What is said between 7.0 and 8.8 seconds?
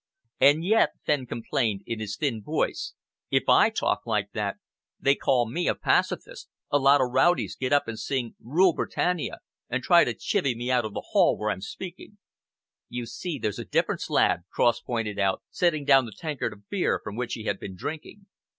of rowdies get up and sing 'Rule